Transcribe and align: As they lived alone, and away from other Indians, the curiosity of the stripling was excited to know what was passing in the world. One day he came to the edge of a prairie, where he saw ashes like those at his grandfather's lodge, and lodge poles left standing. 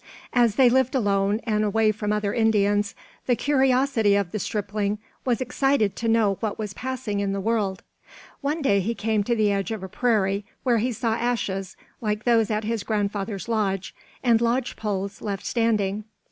As 0.33 0.55
they 0.55 0.67
lived 0.67 0.95
alone, 0.95 1.41
and 1.43 1.63
away 1.63 1.91
from 1.91 2.11
other 2.11 2.33
Indians, 2.33 2.95
the 3.27 3.35
curiosity 3.35 4.15
of 4.15 4.31
the 4.31 4.39
stripling 4.39 4.97
was 5.25 5.41
excited 5.41 5.95
to 5.97 6.07
know 6.07 6.37
what 6.39 6.57
was 6.57 6.73
passing 6.73 7.19
in 7.19 7.33
the 7.33 7.39
world. 7.39 7.83
One 8.41 8.63
day 8.63 8.79
he 8.79 8.95
came 8.95 9.23
to 9.25 9.35
the 9.35 9.51
edge 9.51 9.69
of 9.69 9.83
a 9.83 9.87
prairie, 9.87 10.43
where 10.63 10.79
he 10.79 10.91
saw 10.91 11.13
ashes 11.13 11.77
like 12.01 12.23
those 12.23 12.49
at 12.49 12.63
his 12.63 12.81
grandfather's 12.81 13.47
lodge, 13.47 13.93
and 14.23 14.41
lodge 14.41 14.75
poles 14.75 15.21
left 15.21 15.45
standing. 15.45 16.03